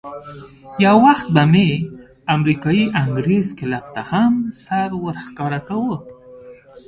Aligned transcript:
یو 0.85 0.95
وخت 1.05 1.27
به 1.33 1.43
مې 1.51 1.69
امریکایي 2.35 2.85
انګرېز 3.03 3.47
کلب 3.59 3.85
ته 3.93 4.01
هم 4.11 4.33
سر 4.63 4.89
ورښکاره 5.03 5.59
کاوه. 5.67 5.97